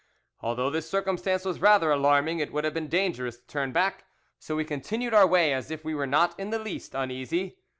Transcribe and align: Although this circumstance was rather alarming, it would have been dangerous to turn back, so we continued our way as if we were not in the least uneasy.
Although 0.41 0.71
this 0.71 0.89
circumstance 0.89 1.45
was 1.45 1.61
rather 1.61 1.91
alarming, 1.91 2.39
it 2.39 2.51
would 2.51 2.63
have 2.63 2.73
been 2.73 2.87
dangerous 2.87 3.37
to 3.37 3.45
turn 3.45 3.71
back, 3.71 4.03
so 4.39 4.55
we 4.55 4.65
continued 4.65 5.13
our 5.13 5.27
way 5.27 5.53
as 5.53 5.69
if 5.69 5.85
we 5.85 5.93
were 5.93 6.07
not 6.07 6.33
in 6.39 6.49
the 6.49 6.57
least 6.57 6.95
uneasy. 6.95 7.59